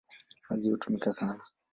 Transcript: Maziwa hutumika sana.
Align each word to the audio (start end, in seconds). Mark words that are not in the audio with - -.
Maziwa 0.49 0.73
hutumika 0.73 1.13
sana. 1.13 1.43